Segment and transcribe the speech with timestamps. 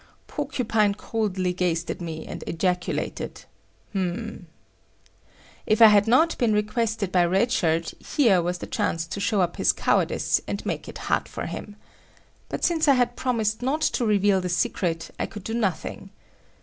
[0.25, 3.45] Porcupine coldly gazed at me and ejaculated
[3.93, 4.47] "H'm."
[5.67, 9.41] If I had not been requested by Red Shirt, here was the chance to show
[9.41, 11.75] up his cowardice and make it hot for him.
[12.49, 16.09] But since I had promised not to reveal the secret, I could do nothing.